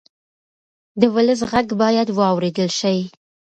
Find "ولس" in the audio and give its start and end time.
1.15-1.39